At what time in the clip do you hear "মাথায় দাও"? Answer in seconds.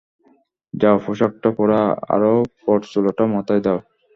3.35-3.79